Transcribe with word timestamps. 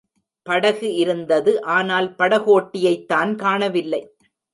படகு 0.45 0.93
இருந்தது 0.93 1.51
ஆனால், 1.69 2.07
படகோட்டியைத் 2.19 3.07
தான் 3.07 3.35
காணவில்லை. 3.35 4.01